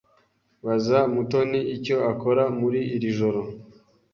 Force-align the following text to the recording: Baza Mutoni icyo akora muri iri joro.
Baza 0.65 0.99
Mutoni 1.13 1.59
icyo 1.75 1.97
akora 2.11 2.43
muri 2.59 2.79
iri 2.95 3.09
joro. 3.17 3.39